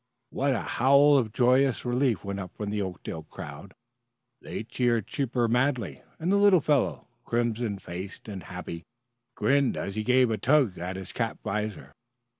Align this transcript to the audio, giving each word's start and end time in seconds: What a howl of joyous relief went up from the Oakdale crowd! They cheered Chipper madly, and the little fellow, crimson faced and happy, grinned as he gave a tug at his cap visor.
What 0.31 0.55
a 0.55 0.61
howl 0.61 1.15
of 1.19 1.31
joyous 1.31 1.85
relief 1.85 2.23
went 2.25 2.39
up 2.39 2.55
from 2.57 2.71
the 2.71 2.81
Oakdale 2.81 3.21
crowd! 3.21 3.75
They 4.41 4.63
cheered 4.63 5.05
Chipper 5.05 5.47
madly, 5.47 6.01
and 6.17 6.31
the 6.31 6.37
little 6.37 6.59
fellow, 6.59 7.05
crimson 7.23 7.77
faced 7.77 8.27
and 8.27 8.41
happy, 8.45 8.81
grinned 9.35 9.77
as 9.77 9.93
he 9.93 10.03
gave 10.03 10.31
a 10.31 10.39
tug 10.39 10.75
at 10.79 10.95
his 10.95 11.11
cap 11.11 11.37
visor. 11.43 11.93